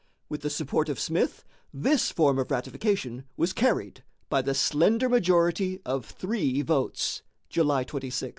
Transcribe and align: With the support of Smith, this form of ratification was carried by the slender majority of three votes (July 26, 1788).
With 0.29 0.41
the 0.41 0.49
support 0.49 0.89
of 0.89 0.99
Smith, 0.99 1.43
this 1.71 2.09
form 2.09 2.39
of 2.39 2.49
ratification 2.49 3.23
was 3.37 3.53
carried 3.53 4.03
by 4.29 4.41
the 4.41 4.55
slender 4.55 5.07
majority 5.07 5.79
of 5.85 6.07
three 6.07 6.63
votes 6.63 7.21
(July 7.49 7.83
26, 7.83 7.89
1788). 8.09 8.29